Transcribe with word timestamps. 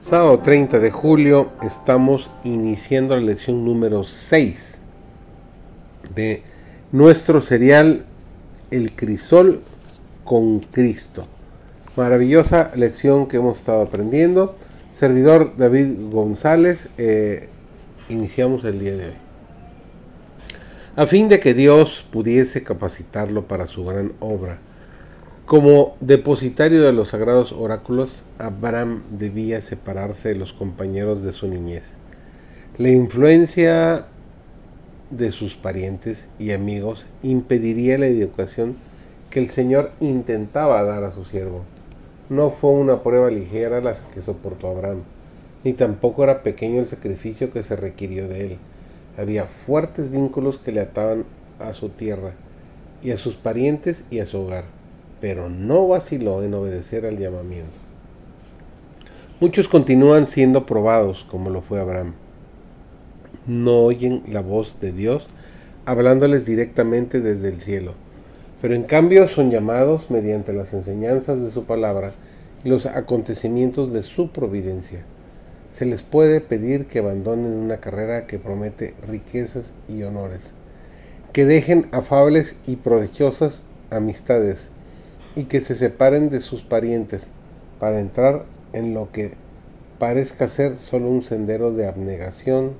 Sábado 0.00 0.38
30 0.40 0.78
de 0.78 0.90
julio 0.90 1.50
estamos 1.62 2.30
iniciando 2.44 3.16
la 3.16 3.22
lección 3.22 3.64
número 3.64 4.04
6 4.04 4.82
de 6.14 6.42
nuestro 6.92 7.40
serial 7.40 8.04
El 8.70 8.92
crisol 8.92 9.62
con 10.22 10.60
Cristo. 10.60 11.26
Maravillosa 11.96 12.72
lección 12.76 13.26
que 13.26 13.38
hemos 13.38 13.58
estado 13.58 13.82
aprendiendo. 13.82 14.54
Servidor 14.92 15.56
David 15.56 16.10
González, 16.10 16.88
eh, 16.98 17.48
iniciamos 18.10 18.64
el 18.64 18.78
día 18.78 18.96
de 18.96 19.06
hoy. 19.06 19.16
A 20.94 21.06
fin 21.06 21.28
de 21.28 21.40
que 21.40 21.54
Dios 21.54 22.06
pudiese 22.12 22.62
capacitarlo 22.62 23.48
para 23.48 23.66
su 23.66 23.84
gran 23.84 24.12
obra, 24.20 24.58
como 25.46 25.94
depositario 26.00 26.82
de 26.82 26.92
los 26.92 27.10
sagrados 27.10 27.52
oráculos, 27.52 28.24
Abraham 28.36 29.04
debía 29.16 29.62
separarse 29.62 30.30
de 30.30 30.34
los 30.34 30.52
compañeros 30.52 31.22
de 31.22 31.32
su 31.32 31.46
niñez. 31.46 31.92
La 32.78 32.88
influencia 32.88 34.06
de 35.10 35.30
sus 35.30 35.54
parientes 35.54 36.26
y 36.40 36.50
amigos 36.50 37.06
impediría 37.22 37.96
la 37.96 38.08
educación 38.08 38.74
que 39.30 39.38
el 39.38 39.48
Señor 39.50 39.92
intentaba 40.00 40.82
dar 40.82 41.04
a 41.04 41.12
su 41.12 41.24
siervo. 41.24 41.62
No 42.28 42.50
fue 42.50 42.70
una 42.70 43.04
prueba 43.04 43.30
ligera 43.30 43.80
la 43.80 43.94
que 44.12 44.22
soportó 44.22 44.66
Abraham, 44.66 45.02
ni 45.62 45.74
tampoco 45.74 46.24
era 46.24 46.42
pequeño 46.42 46.80
el 46.80 46.88
sacrificio 46.88 47.52
que 47.52 47.62
se 47.62 47.76
requirió 47.76 48.26
de 48.26 48.46
él. 48.46 48.58
Había 49.16 49.44
fuertes 49.44 50.10
vínculos 50.10 50.58
que 50.58 50.72
le 50.72 50.80
ataban 50.80 51.24
a 51.60 51.72
su 51.72 51.90
tierra, 51.90 52.32
y 53.00 53.12
a 53.12 53.16
sus 53.16 53.36
parientes 53.36 54.02
y 54.10 54.18
a 54.18 54.26
su 54.26 54.38
hogar 54.38 54.75
pero 55.20 55.48
no 55.48 55.88
vaciló 55.88 56.42
en 56.42 56.54
obedecer 56.54 57.06
al 57.06 57.18
llamamiento. 57.18 57.78
Muchos 59.40 59.68
continúan 59.68 60.26
siendo 60.26 60.64
probados, 60.66 61.26
como 61.30 61.50
lo 61.50 61.60
fue 61.60 61.80
Abraham. 61.80 62.14
No 63.46 63.84
oyen 63.84 64.22
la 64.28 64.40
voz 64.40 64.80
de 64.80 64.92
Dios 64.92 65.26
hablándoles 65.84 66.46
directamente 66.46 67.20
desde 67.20 67.48
el 67.48 67.60
cielo, 67.60 67.92
pero 68.60 68.74
en 68.74 68.82
cambio 68.82 69.28
son 69.28 69.50
llamados 69.50 70.10
mediante 70.10 70.52
las 70.52 70.72
enseñanzas 70.72 71.40
de 71.40 71.50
su 71.52 71.64
palabra 71.64 72.12
y 72.64 72.68
los 72.68 72.86
acontecimientos 72.86 73.92
de 73.92 74.02
su 74.02 74.30
providencia. 74.30 75.04
Se 75.70 75.84
les 75.84 76.02
puede 76.02 76.40
pedir 76.40 76.86
que 76.86 76.98
abandonen 76.98 77.52
una 77.52 77.76
carrera 77.76 78.26
que 78.26 78.38
promete 78.38 78.94
riquezas 79.06 79.72
y 79.88 80.02
honores, 80.02 80.40
que 81.32 81.44
dejen 81.44 81.86
afables 81.92 82.56
y 82.66 82.76
provechosas 82.76 83.62
amistades, 83.90 84.70
y 85.36 85.44
que 85.44 85.60
se 85.60 85.74
separen 85.74 86.30
de 86.30 86.40
sus 86.40 86.64
parientes 86.64 87.28
para 87.78 88.00
entrar 88.00 88.46
en 88.72 88.94
lo 88.94 89.12
que 89.12 89.34
parezca 89.98 90.48
ser 90.48 90.76
solo 90.76 91.08
un 91.08 91.22
sendero 91.22 91.72
de 91.72 91.86
abnegación, 91.86 92.72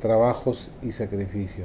trabajos 0.00 0.70
y 0.82 0.92
sacrificio. 0.92 1.64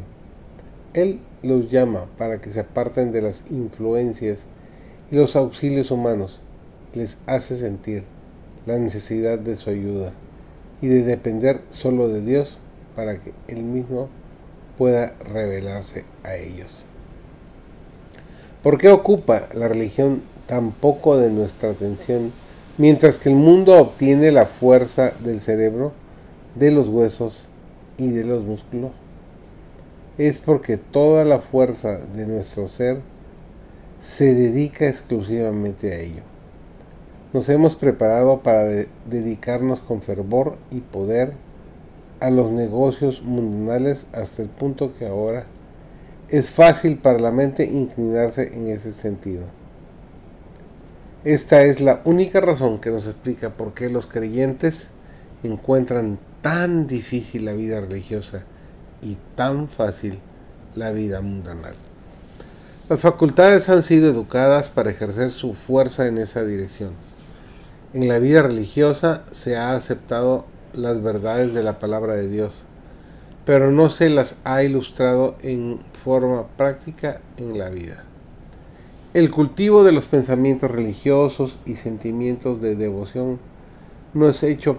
Él 0.93 1.19
los 1.43 1.69
llama 1.69 2.05
para 2.17 2.39
que 2.39 2.51
se 2.53 2.61
aparten 2.61 3.11
de 3.11 3.23
las 3.23 3.43
influencias 3.49 4.39
y 5.11 5.15
los 5.15 5.35
auxilios 5.35 5.91
humanos. 5.91 6.39
Les 6.93 7.17
hace 7.25 7.57
sentir 7.57 8.03
la 8.65 8.77
necesidad 8.77 9.39
de 9.39 9.55
su 9.57 9.69
ayuda 9.71 10.13
y 10.81 10.87
de 10.87 11.03
depender 11.03 11.61
solo 11.71 12.07
de 12.07 12.21
Dios 12.21 12.57
para 12.95 13.19
que 13.19 13.33
Él 13.47 13.63
mismo 13.63 14.09
pueda 14.77 15.13
revelarse 15.31 16.05
a 16.23 16.35
ellos. 16.35 16.85
¿Por 18.63 18.77
qué 18.77 18.89
ocupa 18.89 19.47
la 19.53 19.69
religión 19.69 20.21
tan 20.45 20.71
poco 20.71 21.17
de 21.17 21.29
nuestra 21.29 21.69
atención, 21.69 22.33
mientras 22.77 23.17
que 23.17 23.29
el 23.29 23.35
mundo 23.35 23.79
obtiene 23.79 24.33
la 24.33 24.47
fuerza 24.47 25.13
del 25.23 25.39
cerebro, 25.39 25.93
de 26.55 26.71
los 26.71 26.89
huesos 26.89 27.45
y 27.97 28.09
de 28.09 28.25
los 28.25 28.43
músculos? 28.43 28.91
Es 30.17 30.39
porque 30.39 30.75
toda 30.75 31.23
la 31.23 31.39
fuerza 31.39 31.99
de 32.13 32.25
nuestro 32.25 32.67
ser 32.67 32.99
se 34.01 34.35
dedica 34.35 34.89
exclusivamente 34.89 35.93
a 35.93 35.99
ello. 35.99 36.23
Nos 37.31 37.47
hemos 37.47 37.77
preparado 37.77 38.41
para 38.41 38.65
dedicarnos 39.09 39.79
con 39.79 40.01
fervor 40.01 40.57
y 40.69 40.81
poder 40.81 41.31
a 42.19 42.29
los 42.29 42.51
negocios 42.51 43.23
mundiales 43.23 44.03
hasta 44.11 44.41
el 44.41 44.49
punto 44.49 44.91
que 44.99 45.07
ahora 45.07 45.45
es 46.31 46.49
fácil 46.49 46.97
para 46.97 47.19
la 47.19 47.31
mente 47.31 47.65
inclinarse 47.65 48.51
en 48.53 48.67
ese 48.67 48.93
sentido. 48.93 49.43
Esta 51.23 51.63
es 51.63 51.81
la 51.81 52.01
única 52.05 52.39
razón 52.39 52.79
que 52.79 52.91
nos 52.91 53.05
explica 53.05 53.49
por 53.49 53.73
qué 53.73 53.89
los 53.89 54.05
creyentes 54.05 54.87
encuentran 55.43 56.19
tan 56.41 56.87
difícil 56.87 57.45
la 57.45 57.53
vida 57.53 57.81
religiosa 57.81 58.43
y 59.01 59.17
tan 59.35 59.67
fácil 59.67 60.19
la 60.75 60.91
vida 60.91 61.21
mundana. 61.21 61.71
Las 62.89 63.01
facultades 63.01 63.69
han 63.69 63.83
sido 63.83 64.09
educadas 64.09 64.69
para 64.69 64.91
ejercer 64.91 65.31
su 65.31 65.53
fuerza 65.53 66.07
en 66.07 66.17
esa 66.17 66.43
dirección. 66.43 66.91
En 67.93 68.07
la 68.07 68.19
vida 68.19 68.43
religiosa 68.43 69.23
se 69.31 69.57
ha 69.57 69.75
aceptado 69.75 70.45
las 70.73 71.01
verdades 71.01 71.53
de 71.53 71.63
la 71.63 71.79
palabra 71.79 72.15
de 72.15 72.29
Dios 72.29 72.65
pero 73.49 73.71
no 73.71 73.89
se 73.89 74.09
las 74.09 74.35
ha 74.43 74.61
ilustrado 74.61 75.35
en 75.41 75.79
forma 76.03 76.45
práctica 76.49 77.19
en 77.37 77.57
la 77.57 77.71
vida. 77.71 78.03
El 79.15 79.31
cultivo 79.31 79.83
de 79.83 79.91
los 79.91 80.05
pensamientos 80.05 80.69
religiosos 80.69 81.57
y 81.65 81.75
sentimientos 81.75 82.61
de 82.61 82.75
devoción 82.75 83.39
no 84.13 84.29
es 84.29 84.43
hecho 84.43 84.77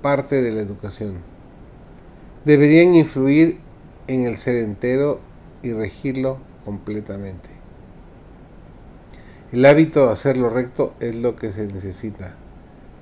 parte 0.00 0.40
de 0.40 0.50
la 0.50 0.62
educación. 0.62 1.16
Deberían 2.46 2.94
influir 2.94 3.60
en 4.06 4.24
el 4.24 4.38
ser 4.38 4.56
entero 4.56 5.20
y 5.62 5.74
regirlo 5.74 6.38
completamente. 6.64 7.50
El 9.52 9.66
hábito 9.66 10.06
de 10.06 10.12
hacer 10.14 10.38
lo 10.38 10.48
recto 10.48 10.94
es 11.00 11.16
lo 11.16 11.36
que 11.36 11.52
se 11.52 11.66
necesita. 11.66 12.34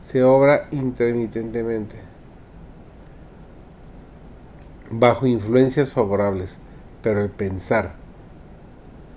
Se 0.00 0.25
obra 0.25 0.66
intermitentemente 0.72 2.17
bajo 4.91 5.26
influencias 5.26 5.91
favorables, 5.91 6.59
pero 7.03 7.22
el 7.22 7.31
pensar 7.31 7.94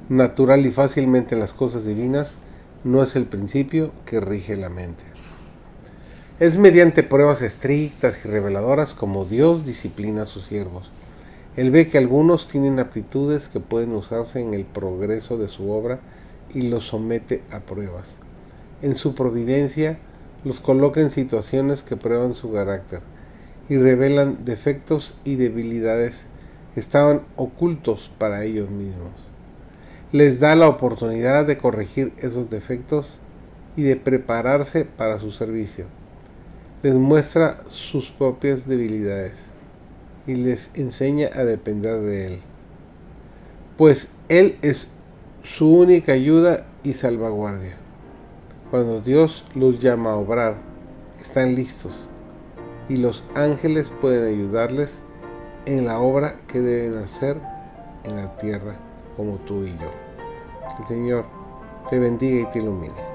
natural 0.09 0.65
y 0.65 0.71
fácilmente 0.71 1.35
en 1.35 1.39
las 1.39 1.53
cosas 1.53 1.85
divinas 1.85 2.35
no 2.83 3.01
es 3.01 3.15
el 3.15 3.25
principio 3.25 3.91
que 4.05 4.19
rige 4.19 4.57
la 4.57 4.69
mente. 4.69 5.03
Es 6.39 6.57
mediante 6.57 7.03
pruebas 7.03 7.41
estrictas 7.41 8.25
y 8.25 8.27
reveladoras 8.27 8.93
como 8.93 9.25
Dios 9.25 9.65
disciplina 9.65 10.23
a 10.23 10.25
sus 10.25 10.45
siervos. 10.45 10.89
Él 11.55 11.71
ve 11.71 11.87
que 11.87 11.97
algunos 11.97 12.47
tienen 12.47 12.79
aptitudes 12.79 13.47
que 13.47 13.59
pueden 13.59 13.93
usarse 13.93 14.41
en 14.41 14.53
el 14.53 14.65
progreso 14.65 15.37
de 15.37 15.47
su 15.47 15.69
obra 15.71 15.99
y 16.53 16.63
los 16.63 16.87
somete 16.87 17.43
a 17.51 17.61
pruebas. 17.61 18.15
En 18.81 18.95
su 18.95 19.13
providencia 19.13 19.99
los 20.43 20.59
coloca 20.59 20.99
en 20.99 21.11
situaciones 21.11 21.83
que 21.83 21.95
prueban 21.95 22.33
su 22.33 22.51
carácter 22.51 23.01
y 23.71 23.77
revelan 23.77 24.43
defectos 24.43 25.15
y 25.23 25.35
debilidades 25.35 26.25
que 26.73 26.81
estaban 26.81 27.21
ocultos 27.37 28.11
para 28.17 28.43
ellos 28.43 28.69
mismos. 28.69 29.13
Les 30.11 30.41
da 30.41 30.57
la 30.57 30.67
oportunidad 30.67 31.45
de 31.45 31.57
corregir 31.57 32.11
esos 32.17 32.49
defectos 32.49 33.19
y 33.77 33.83
de 33.83 33.95
prepararse 33.95 34.83
para 34.83 35.19
su 35.19 35.31
servicio. 35.31 35.85
Les 36.83 36.95
muestra 36.95 37.63
sus 37.69 38.11
propias 38.11 38.67
debilidades 38.67 39.35
y 40.27 40.35
les 40.35 40.69
enseña 40.73 41.29
a 41.33 41.45
depender 41.45 42.01
de 42.01 42.25
Él. 42.25 42.39
Pues 43.77 44.09
Él 44.27 44.57
es 44.61 44.89
su 45.43 45.73
única 45.73 46.11
ayuda 46.11 46.65
y 46.83 46.93
salvaguardia. 46.93 47.77
Cuando 48.69 48.99
Dios 48.99 49.45
los 49.55 49.79
llama 49.79 50.11
a 50.11 50.17
obrar, 50.17 50.57
están 51.21 51.55
listos 51.55 52.10
y 52.89 52.97
los 52.97 53.23
ángeles 53.35 53.91
pueden 54.01 54.27
ayudarles 54.27 54.99
en 55.65 55.85
la 55.85 55.99
obra 55.99 56.37
que 56.47 56.59
deben 56.59 56.99
hacer 56.99 57.39
en 58.03 58.15
la 58.15 58.37
tierra 58.37 58.75
como 59.15 59.37
tú 59.37 59.63
y 59.63 59.71
yo. 59.77 59.91
El 60.79 60.87
Señor 60.87 61.25
te 61.89 61.99
bendiga 61.99 62.41
y 62.41 62.51
te 62.51 62.59
ilumine. 62.59 63.10